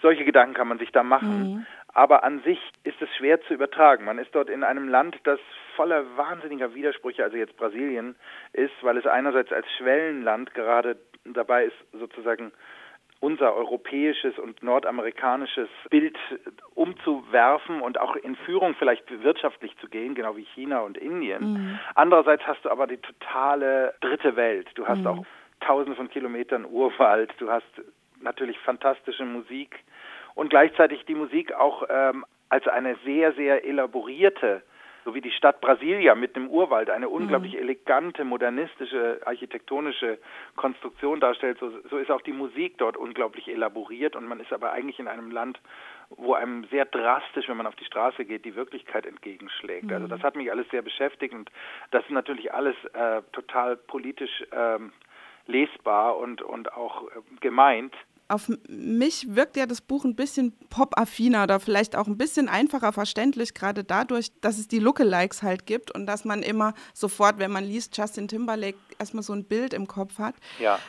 Solche 0.01 0.25
Gedanken 0.25 0.55
kann 0.55 0.67
man 0.67 0.79
sich 0.79 0.91
da 0.91 1.03
machen. 1.03 1.53
Mhm. 1.53 1.65
Aber 1.93 2.23
an 2.23 2.41
sich 2.41 2.59
ist 2.83 3.01
es 3.01 3.09
schwer 3.15 3.41
zu 3.43 3.53
übertragen. 3.53 4.05
Man 4.05 4.17
ist 4.17 4.33
dort 4.33 4.49
in 4.49 4.63
einem 4.63 4.87
Land, 4.89 5.15
das 5.23 5.39
voller 5.75 6.05
wahnsinniger 6.17 6.73
Widersprüche, 6.73 7.23
also 7.23 7.37
jetzt 7.37 7.55
Brasilien 7.57 8.15
ist, 8.53 8.73
weil 8.81 8.97
es 8.97 9.05
einerseits 9.05 9.51
als 9.51 9.67
Schwellenland 9.77 10.53
gerade 10.53 10.97
dabei 11.25 11.65
ist, 11.65 11.75
sozusagen 11.91 12.51
unser 13.19 13.55
europäisches 13.55 14.37
und 14.37 14.61
nordamerikanisches 14.63 15.69
Bild 15.89 16.17
umzuwerfen 16.75 17.81
und 17.81 17.97
auch 17.97 18.17
in 18.17 18.35
Führung 18.35 18.75
vielleicht 18.77 19.09
wirtschaftlich 19.23 19.77
zu 19.77 19.87
gehen, 19.87 20.13
genau 20.13 20.35
wie 20.35 20.43
China 20.43 20.79
und 20.79 20.97
Indien. 20.97 21.53
Mhm. 21.53 21.79
Andererseits 21.95 22.45
hast 22.45 22.65
du 22.65 22.69
aber 22.69 22.85
die 22.85 22.97
totale 22.97 23.93
dritte 24.01 24.35
Welt. 24.35 24.67
Du 24.75 24.87
hast 24.87 24.99
mhm. 24.99 25.07
auch 25.07 25.25
tausende 25.61 25.95
von 25.95 26.09
Kilometern 26.09 26.65
Urwald, 26.65 27.33
du 27.37 27.49
hast 27.49 27.65
natürlich 28.19 28.59
fantastische 28.59 29.23
Musik 29.23 29.79
und 30.35 30.49
gleichzeitig 30.49 31.05
die 31.05 31.15
Musik 31.15 31.53
auch 31.53 31.83
ähm, 31.89 32.25
als 32.49 32.67
eine 32.67 32.95
sehr, 33.05 33.33
sehr 33.33 33.65
elaborierte 33.65 34.63
so 35.03 35.13
wie 35.13 35.21
die 35.21 35.31
Stadt 35.31 35.61
Brasilia 35.61 36.15
mit 36.15 36.35
dem 36.35 36.49
Urwald 36.49 36.89
eine 36.89 37.09
unglaublich 37.09 37.53
mhm. 37.53 37.59
elegante, 37.59 38.23
modernistische, 38.23 39.19
architektonische 39.25 40.17
Konstruktion 40.55 41.19
darstellt, 41.19 41.57
so, 41.59 41.71
so 41.89 41.97
ist 41.97 42.11
auch 42.11 42.21
die 42.21 42.31
Musik 42.31 42.77
dort 42.77 42.97
unglaublich 42.97 43.47
elaboriert 43.47 44.15
und 44.15 44.27
man 44.27 44.39
ist 44.39 44.53
aber 44.53 44.71
eigentlich 44.71 44.99
in 44.99 45.07
einem 45.07 45.31
Land, 45.31 45.59
wo 46.09 46.33
einem 46.33 46.65
sehr 46.65 46.85
drastisch, 46.85 47.47
wenn 47.49 47.57
man 47.57 47.67
auf 47.67 47.75
die 47.75 47.85
Straße 47.85 48.25
geht, 48.25 48.45
die 48.45 48.55
Wirklichkeit 48.55 49.05
entgegenschlägt. 49.05 49.91
Also 49.91 50.05
mhm. 50.05 50.09
Das 50.09 50.23
hat 50.23 50.35
mich 50.35 50.51
alles 50.51 50.67
sehr 50.69 50.81
beschäftigt 50.81 51.33
und 51.33 51.51
das 51.91 52.03
ist 52.05 52.11
natürlich 52.11 52.53
alles 52.53 52.75
äh, 52.93 53.21
total 53.33 53.75
politisch 53.75 54.43
ähm, 54.51 54.93
lesbar 55.47 56.17
und, 56.17 56.41
und 56.41 56.73
auch 56.73 57.07
äh, 57.07 57.09
gemeint 57.41 57.93
auf 58.33 58.51
mich 58.67 59.35
wirkt 59.35 59.57
ja 59.57 59.65
das 59.65 59.81
Buch 59.81 60.05
ein 60.05 60.15
bisschen 60.15 60.53
pop-affiner 60.69 61.43
oder 61.43 61.59
vielleicht 61.59 61.95
auch 61.95 62.07
ein 62.07 62.17
bisschen 62.17 62.49
einfacher 62.49 62.91
verständlich, 62.91 63.53
gerade 63.53 63.83
dadurch, 63.83 64.31
dass 64.41 64.57
es 64.57 64.67
die 64.67 64.79
Lookalikes 64.79 65.43
halt 65.43 65.65
gibt 65.65 65.91
und 65.91 66.05
dass 66.05 66.25
man 66.25 66.41
immer 66.41 66.73
sofort, 66.93 67.37
wenn 67.37 67.51
man 67.51 67.63
liest, 67.63 67.95
Justin 67.97 68.27
Timberlake 68.27 68.77
erstmal 68.99 69.23
so 69.23 69.33
ein 69.33 69.45
Bild 69.45 69.73
im 69.73 69.87
Kopf 69.87 70.17
hat. 70.17 70.35
Ja. 70.59 70.79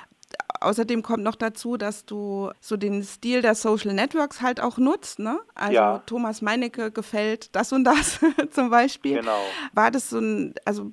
Außerdem 0.61 1.03
kommt 1.03 1.23
noch 1.23 1.37
dazu, 1.37 1.77
dass 1.77 2.07
du 2.07 2.51
so 2.61 2.77
den 2.77 3.03
Stil 3.03 3.43
der 3.43 3.55
Social 3.55 3.93
Networks 3.93 4.41
halt 4.41 4.61
auch 4.61 4.79
nutzt, 4.79 5.19
ne? 5.19 5.39
Also 5.55 5.75
ja. 5.75 6.03
Thomas 6.07 6.41
Meinecke 6.41 6.91
gefällt 6.91 7.55
das 7.55 7.73
und 7.73 7.85
das 7.85 8.19
zum 8.51 8.71
Beispiel. 8.71 9.19
Genau. 9.19 9.43
War 9.75 9.91
das 9.91 10.11
so 10.11 10.19
ein, 10.19 10.55
also 10.65 10.93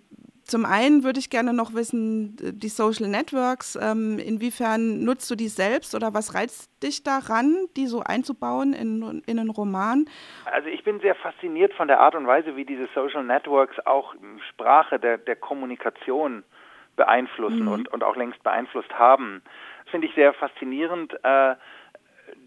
zum 0.51 0.65
einen 0.65 1.05
würde 1.05 1.17
ich 1.17 1.29
gerne 1.29 1.53
noch 1.53 1.73
wissen, 1.73 2.35
die 2.37 2.67
Social 2.67 3.07
Networks, 3.07 3.79
ähm, 3.81 4.19
inwiefern 4.19 5.01
nutzt 5.05 5.31
du 5.31 5.35
die 5.35 5.47
selbst 5.47 5.95
oder 5.95 6.13
was 6.13 6.35
reizt 6.35 6.69
dich 6.83 7.03
daran, 7.03 7.55
die 7.77 7.87
so 7.87 8.01
einzubauen 8.01 8.73
in, 8.73 9.23
in 9.25 9.39
einen 9.39 9.49
Roman? 9.49 10.05
Also 10.43 10.67
ich 10.67 10.83
bin 10.83 10.99
sehr 10.99 11.15
fasziniert 11.15 11.73
von 11.73 11.87
der 11.87 12.01
Art 12.01 12.15
und 12.15 12.27
Weise, 12.27 12.57
wie 12.57 12.65
diese 12.65 12.89
Social 12.93 13.23
Networks 13.23 13.79
auch 13.85 14.13
Sprache 14.49 14.99
der, 14.99 15.17
der 15.19 15.37
Kommunikation 15.37 16.43
beeinflussen 16.97 17.63
mhm. 17.63 17.71
und, 17.71 17.87
und 17.87 18.03
auch 18.03 18.17
längst 18.17 18.43
beeinflusst 18.43 18.93
haben. 18.93 19.41
Das 19.83 19.91
finde 19.91 20.07
ich 20.07 20.15
sehr 20.15 20.33
faszinierend. 20.33 21.13
Äh, 21.23 21.55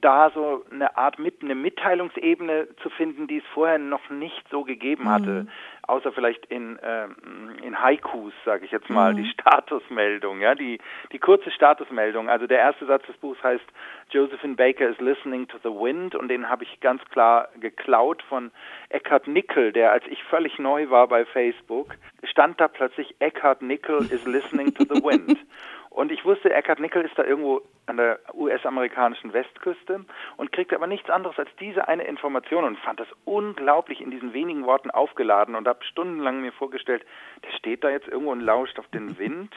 da 0.04 0.30
so 0.34 0.64
eine 0.70 0.96
Art 0.98 1.18
mit, 1.18 1.42
eine 1.42 1.54
Mitteilungsebene 1.54 2.68
zu 2.82 2.90
finden, 2.90 3.26
die 3.26 3.38
es 3.38 3.44
vorher 3.54 3.78
noch 3.78 4.10
nicht 4.10 4.46
so 4.50 4.62
gegeben 4.62 5.08
hatte, 5.08 5.44
mhm. 5.44 5.48
außer 5.82 6.12
vielleicht 6.12 6.44
in, 6.46 6.78
ähm, 6.82 7.16
in 7.62 7.80
Haikus, 7.80 8.34
sage 8.44 8.66
ich 8.66 8.70
jetzt 8.70 8.90
mal, 8.90 9.14
mhm. 9.14 9.22
die 9.22 9.30
Statusmeldung, 9.30 10.40
ja, 10.40 10.54
die, 10.54 10.78
die 11.12 11.18
kurze 11.18 11.50
Statusmeldung. 11.50 12.28
Also 12.28 12.46
der 12.46 12.58
erste 12.58 12.84
Satz 12.84 13.06
des 13.06 13.16
Buchs 13.16 13.42
heißt 13.42 13.64
Josephine 14.10 14.56
Baker 14.56 14.90
is 14.90 15.00
listening 15.00 15.48
to 15.48 15.56
the 15.62 15.70
wind 15.70 16.14
und 16.14 16.28
den 16.28 16.50
habe 16.50 16.64
ich 16.64 16.80
ganz 16.80 17.02
klar 17.06 17.48
geklaut 17.58 18.22
von 18.28 18.50
Eckhard 18.90 19.26
Nickel, 19.26 19.72
der 19.72 19.92
als 19.92 20.04
ich 20.08 20.22
völlig 20.24 20.58
neu 20.58 20.90
war 20.90 21.08
bei 21.08 21.24
Facebook, 21.24 21.94
stand 22.24 22.60
da 22.60 22.68
plötzlich 22.68 23.14
Eckhard 23.20 23.62
Nickel 23.62 24.00
is 24.10 24.26
listening 24.26 24.74
to 24.74 24.84
the 24.84 25.02
wind. 25.02 25.38
Und 25.94 26.10
ich 26.10 26.24
wusste, 26.24 26.52
Eckhard 26.52 26.80
Nickel 26.80 27.04
ist 27.04 27.16
da 27.16 27.22
irgendwo 27.22 27.62
an 27.86 27.98
der 27.98 28.18
US-amerikanischen 28.34 29.32
Westküste 29.32 30.04
und 30.36 30.50
kriegte 30.50 30.74
aber 30.74 30.88
nichts 30.88 31.08
anderes 31.08 31.38
als 31.38 31.48
diese 31.60 31.86
eine 31.86 32.02
Information 32.02 32.64
und 32.64 32.80
fand 32.80 32.98
das 32.98 33.06
unglaublich 33.24 34.00
in 34.00 34.10
diesen 34.10 34.32
wenigen 34.32 34.66
Worten 34.66 34.90
aufgeladen 34.90 35.54
und 35.54 35.68
habe 35.68 35.84
stundenlang 35.84 36.40
mir 36.40 36.50
vorgestellt, 36.50 37.06
der 37.44 37.52
steht 37.52 37.84
da 37.84 37.90
jetzt 37.90 38.08
irgendwo 38.08 38.32
und 38.32 38.40
lauscht 38.40 38.80
auf 38.80 38.88
den 38.88 39.16
Wind 39.18 39.54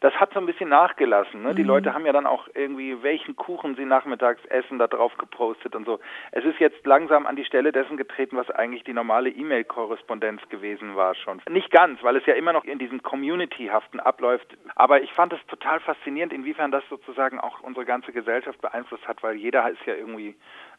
das 0.00 0.14
hat 0.14 0.32
so 0.32 0.40
ein 0.40 0.46
bisschen 0.46 0.68
nachgelassen. 0.68 1.42
Ne? 1.42 1.54
Die 1.54 1.62
mhm. 1.62 1.68
Leute 1.68 1.94
haben 1.94 2.06
ja 2.06 2.12
dann 2.12 2.26
auch 2.26 2.48
irgendwie, 2.54 3.02
welchen 3.02 3.36
Kuchen 3.36 3.74
sie 3.76 3.84
nachmittags 3.84 4.44
essen, 4.46 4.78
da 4.78 4.86
drauf 4.86 5.16
gepostet 5.18 5.74
und 5.74 5.86
so. 5.86 6.00
Es 6.32 6.44
ist 6.44 6.58
jetzt 6.58 6.84
langsam 6.86 7.26
an 7.26 7.36
die 7.36 7.44
Stelle 7.44 7.72
dessen 7.72 7.96
getreten, 7.96 8.36
was 8.36 8.50
eigentlich 8.50 8.84
die 8.84 8.92
normale 8.92 9.30
E-Mail-Korrespondenz 9.30 10.48
gewesen 10.48 10.96
war 10.96 11.14
schon. 11.14 11.40
Nicht 11.48 11.70
ganz, 11.70 12.02
weil 12.02 12.16
es 12.16 12.26
ja 12.26 12.34
immer 12.34 12.52
noch 12.52 12.64
in 12.64 12.78
diesem 12.78 13.02
Community-haften 13.02 14.00
abläuft. 14.00 14.56
Aber 14.74 15.02
ich 15.02 15.12
fand 15.12 15.32
es 15.32 15.44
total 15.46 15.80
faszinierend, 15.80 16.32
inwiefern 16.32 16.70
das 16.70 16.84
sozusagen 16.88 17.40
auch 17.40 17.60
unsere 17.60 17.84
ganze 17.84 18.12
Gesellschaft 18.12 18.60
beeinflusst 18.60 19.06
hat, 19.06 19.22
weil 19.22 19.36
jeder 19.36 19.68
ist 19.70 19.84
ja 19.86 19.94
irgendwie 19.94 20.34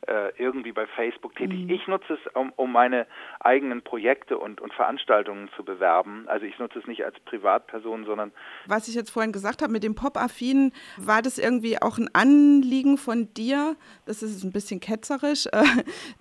äh, 0.08 0.32
irgendwie 0.38 0.72
bei 0.72 0.88
Facebook 0.88 1.36
tätig. 1.36 1.64
Mhm. 1.64 1.70
Ich 1.70 1.88
nutze 1.88 2.14
es, 2.14 2.36
um, 2.36 2.52
um 2.56 2.72
meine 2.72 3.08
eigenen 3.40 3.82
Projekte 3.82 4.38
und, 4.38 4.62
und 4.62 4.74
Veranstaltungen 4.74 5.50
zu 5.56 5.64
bewerben. 5.64 6.25
Also 6.28 6.46
ich 6.46 6.58
nutze 6.60 6.80
es 6.80 6.88
nicht 6.88 7.04
als 7.04 7.20
Privatperson, 7.22 8.06
sondern. 8.06 8.32
Was 8.68 8.88
ich 8.88 8.96
jetzt 8.96 9.10
vorhin 9.10 9.32
gesagt 9.32 9.62
habe 9.62 9.72
mit 9.72 9.84
dem 9.84 9.96
Pop-Affinen, 9.96 10.74
war 10.98 11.22
das 11.22 11.38
irgendwie 11.38 11.82
auch 11.82 11.98
ein 11.98 12.10
Anliegen 12.14 12.98
von 12.98 13.34
dir, 13.34 13.75
das 14.06 14.22
ist 14.22 14.44
ein 14.44 14.52
bisschen 14.52 14.80
ketzerisch, 14.80 15.48
äh, 15.48 15.64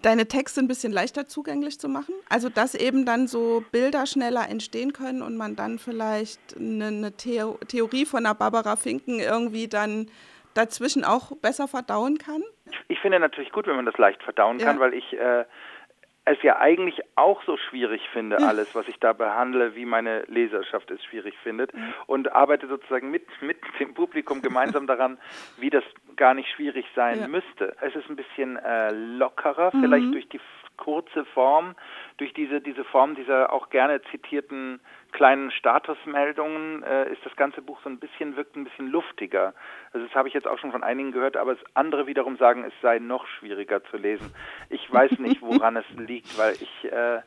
deine 0.02 0.26
Texte 0.26 0.60
ein 0.60 0.68
bisschen 0.68 0.92
leichter 0.92 1.26
zugänglich 1.26 1.78
zu 1.78 1.88
machen? 1.88 2.14
Also 2.28 2.48
dass 2.48 2.74
eben 2.74 3.04
dann 3.04 3.26
so 3.26 3.64
Bilder 3.72 4.06
schneller 4.06 4.48
entstehen 4.48 4.92
können 4.92 5.22
und 5.22 5.36
man 5.36 5.56
dann 5.56 5.78
vielleicht 5.78 6.56
eine, 6.56 6.86
eine 6.86 7.12
Theo 7.16 7.58
Theorie 7.68 8.06
von 8.06 8.24
der 8.24 8.34
Barbara 8.34 8.76
Finken 8.76 9.20
irgendwie 9.20 9.68
dann 9.68 10.06
dazwischen 10.54 11.04
auch 11.04 11.36
besser 11.36 11.68
verdauen 11.68 12.18
kann? 12.18 12.42
Ich 12.88 12.98
finde 13.00 13.20
natürlich 13.20 13.52
gut, 13.52 13.66
wenn 13.66 13.76
man 13.76 13.86
das 13.86 13.98
leicht 13.98 14.22
verdauen 14.22 14.58
ja. 14.58 14.66
kann, 14.66 14.80
weil 14.80 14.94
ich 14.94 15.12
äh, 15.12 15.44
es 16.26 16.42
ja 16.42 16.58
eigentlich 16.58 17.00
auch 17.16 17.42
so 17.44 17.56
schwierig 17.56 18.00
finde, 18.12 18.38
alles, 18.38 18.74
was 18.74 18.88
ich 18.88 18.98
da 18.98 19.12
behandle, 19.12 19.74
wie 19.74 19.84
meine 19.84 20.22
Leserschaft 20.22 20.90
es 20.90 21.04
schwierig 21.04 21.34
findet 21.42 21.72
und 22.06 22.32
arbeite 22.32 22.66
sozusagen 22.66 23.10
mit, 23.10 23.26
mit 23.42 23.58
dem 23.78 23.92
Publikum 23.92 24.40
gemeinsam 24.40 24.86
daran, 24.86 25.18
wie 25.58 25.70
das 25.70 25.84
gar 26.16 26.32
nicht 26.32 26.48
schwierig 26.50 26.86
sein 26.94 27.20
ja. 27.20 27.28
müsste. 27.28 27.76
Es 27.82 27.94
ist 27.94 28.08
ein 28.08 28.16
bisschen 28.16 28.56
äh, 28.56 28.90
lockerer, 28.90 29.70
mhm. 29.74 29.82
vielleicht 29.82 30.14
durch 30.14 30.28
die 30.30 30.40
kurze 30.76 31.24
Form, 31.26 31.74
durch 32.16 32.32
diese, 32.32 32.60
diese 32.60 32.84
Form 32.84 33.14
dieser 33.14 33.52
auch 33.52 33.70
gerne 33.70 34.02
zitierten 34.10 34.80
kleinen 35.12 35.50
Statusmeldungen 35.52 36.82
äh, 36.82 37.12
ist 37.12 37.24
das 37.24 37.34
ganze 37.36 37.62
Buch 37.62 37.78
so 37.84 37.88
ein 37.88 37.98
bisschen, 37.98 38.36
wirkt 38.36 38.56
ein 38.56 38.64
bisschen 38.64 38.88
luftiger. 38.88 39.54
Also 39.92 40.06
das 40.06 40.14
habe 40.14 40.28
ich 40.28 40.34
jetzt 40.34 40.48
auch 40.48 40.58
schon 40.58 40.72
von 40.72 40.82
einigen 40.82 41.12
gehört, 41.12 41.36
aber 41.36 41.56
andere 41.74 42.06
wiederum 42.06 42.36
sagen, 42.36 42.64
es 42.64 42.72
sei 42.82 42.98
noch 42.98 43.26
schwieriger 43.26 43.82
zu 43.84 43.96
lesen. 43.96 44.34
Ich 44.70 44.92
weiß 44.92 45.18
nicht, 45.18 45.40
woran 45.40 45.76
es 45.76 45.88
liegt, 45.96 46.36
weil 46.36 46.54
ich 46.54 46.84
äh, 46.90 47.20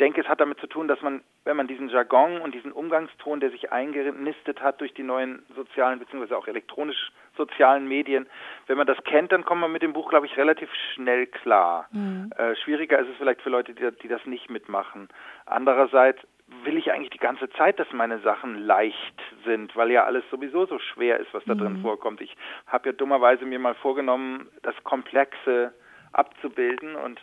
denke, 0.00 0.20
es 0.20 0.28
hat 0.28 0.40
damit 0.40 0.58
zu 0.60 0.66
tun, 0.66 0.88
dass 0.88 1.00
man, 1.02 1.22
wenn 1.44 1.56
man 1.56 1.66
diesen 1.66 1.88
Jargon 1.88 2.40
und 2.40 2.54
diesen 2.54 2.72
Umgangston, 2.72 3.40
der 3.40 3.50
sich 3.50 3.72
eingenistet 3.72 4.60
hat 4.60 4.80
durch 4.80 4.94
die 4.94 5.02
neuen 5.02 5.44
sozialen 5.54 5.98
bzw. 5.98 6.34
auch 6.34 6.46
elektronisch 6.46 7.12
sozialen 7.36 7.86
Medien, 7.86 8.26
wenn 8.66 8.76
man 8.76 8.86
das 8.86 9.02
kennt, 9.04 9.32
dann 9.32 9.44
kommt 9.44 9.60
man 9.60 9.72
mit 9.72 9.82
dem 9.82 9.92
Buch, 9.92 10.08
glaube 10.08 10.26
ich, 10.26 10.36
relativ 10.36 10.70
schnell 10.94 11.26
klar. 11.26 11.88
Mhm. 11.92 12.30
Äh, 12.36 12.54
schwieriger 12.56 12.98
ist 12.98 13.08
es 13.08 13.16
vielleicht 13.16 13.42
für 13.42 13.50
Leute, 13.50 13.74
die, 13.74 13.90
die 14.02 14.08
das 14.08 14.24
nicht 14.26 14.50
mitmachen. 14.50 15.08
Andererseits 15.46 16.20
will 16.64 16.76
ich 16.76 16.92
eigentlich 16.92 17.10
die 17.10 17.18
ganze 17.18 17.48
Zeit, 17.50 17.78
dass 17.78 17.90
meine 17.92 18.20
Sachen 18.20 18.58
leicht 18.58 19.20
sind, 19.44 19.74
weil 19.76 19.90
ja 19.90 20.04
alles 20.04 20.24
sowieso 20.30 20.66
so 20.66 20.78
schwer 20.78 21.18
ist, 21.18 21.32
was 21.32 21.44
da 21.44 21.54
mhm. 21.54 21.58
drin 21.58 21.82
vorkommt. 21.82 22.20
Ich 22.20 22.36
habe 22.66 22.90
ja 22.90 22.92
dummerweise 22.92 23.44
mir 23.44 23.58
mal 23.58 23.74
vorgenommen, 23.74 24.48
das 24.62 24.74
Komplexe 24.84 25.72
abzubilden 26.12 26.96
und 26.96 27.20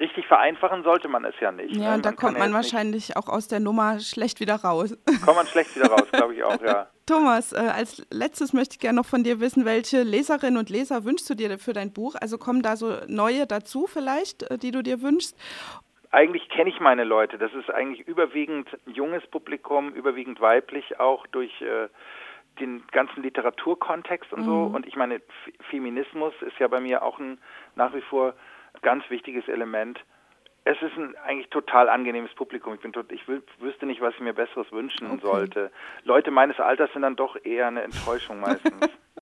richtig 0.00 0.26
vereinfachen 0.26 0.82
sollte 0.82 1.08
man 1.08 1.24
es 1.24 1.34
ja 1.40 1.52
nicht. 1.52 1.76
Ja, 1.76 1.90
ne? 1.90 1.94
und 1.96 2.06
da 2.06 2.12
kommt 2.12 2.38
man 2.38 2.52
wahrscheinlich 2.52 3.16
auch 3.16 3.28
aus 3.28 3.48
der 3.48 3.60
Nummer 3.60 4.00
schlecht 4.00 4.40
wieder 4.40 4.56
raus. 4.56 4.96
Kommt 5.24 5.36
man 5.36 5.46
schlecht 5.46 5.76
wieder 5.76 5.88
raus, 5.88 6.08
glaube 6.10 6.34
ich 6.34 6.42
auch, 6.42 6.60
ja. 6.62 6.88
Thomas, 7.10 7.52
äh, 7.52 7.56
als 7.56 8.06
letztes 8.12 8.52
möchte 8.52 8.74
ich 8.74 8.78
gerne 8.78 8.96
noch 8.96 9.06
von 9.06 9.24
dir 9.24 9.40
wissen, 9.40 9.64
welche 9.64 10.04
Leserinnen 10.04 10.58
und 10.58 10.70
Leser 10.70 11.04
wünschst 11.04 11.28
du 11.28 11.34
dir 11.34 11.58
für 11.58 11.72
dein 11.72 11.92
Buch? 11.92 12.14
Also 12.20 12.38
kommen 12.38 12.62
da 12.62 12.76
so 12.76 12.98
neue 13.08 13.48
dazu 13.48 13.88
vielleicht, 13.88 14.48
äh, 14.48 14.58
die 14.58 14.70
du 14.70 14.82
dir 14.82 15.02
wünschst? 15.02 15.36
eigentlich 16.12 16.48
kenne 16.48 16.70
ich 16.70 16.80
meine 16.80 17.04
Leute. 17.04 17.38
Das 17.38 17.52
ist 17.54 17.70
eigentlich 17.70 18.06
überwiegend 18.06 18.68
junges 18.86 19.24
Publikum, 19.28 19.92
überwiegend 19.92 20.40
weiblich, 20.40 20.98
auch 20.98 21.26
durch 21.28 21.60
äh, 21.62 21.88
den 22.58 22.82
ganzen 22.90 23.22
Literaturkontext 23.22 24.32
und 24.32 24.40
mhm. 24.40 24.44
so. 24.44 24.62
Und 24.74 24.86
ich 24.86 24.96
meine, 24.96 25.16
F 25.16 25.22
Feminismus 25.70 26.34
ist 26.42 26.58
ja 26.58 26.68
bei 26.68 26.80
mir 26.80 27.02
auch 27.02 27.18
ein 27.18 27.38
nach 27.76 27.94
wie 27.94 28.02
vor 28.02 28.34
ganz 28.82 29.08
wichtiges 29.08 29.46
Element. 29.48 30.00
Es 30.70 30.80
ist 30.82 30.96
ein 30.96 31.16
eigentlich 31.26 31.48
total 31.50 31.88
angenehmes 31.88 32.32
Publikum. 32.34 32.74
Ich 32.74 32.80
bin 32.80 32.92
tot, 32.92 33.10
ich 33.10 33.26
wüsste 33.26 33.86
nicht, 33.86 34.00
was 34.00 34.14
ich 34.14 34.20
mir 34.20 34.32
besseres 34.32 34.70
wünschen 34.70 35.10
okay. 35.10 35.20
sollte. 35.20 35.72
Leute 36.04 36.30
meines 36.30 36.60
Alters 36.60 36.92
sind 36.92 37.02
dann 37.02 37.16
doch 37.16 37.36
eher 37.42 37.66
eine 37.66 37.82
Enttäuschung 37.82 38.38
meistens. 38.38 38.88